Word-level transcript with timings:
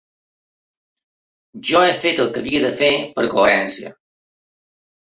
Jo 1.71 1.83
he 1.89 1.93
fet 2.05 2.23
el 2.25 2.33
que 2.39 2.43
havia 2.43 2.65
de 2.67 2.75
fer 2.83 2.91
per 3.21 3.31
coherència. 3.37 3.97